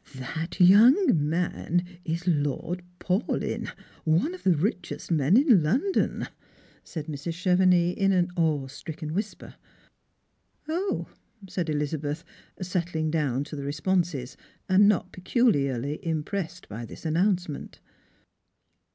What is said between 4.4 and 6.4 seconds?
the richest men in London,"